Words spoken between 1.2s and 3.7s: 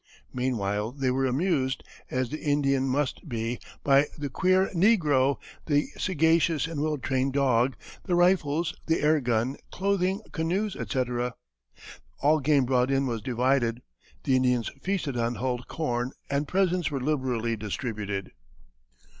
amused, as the Indian must be,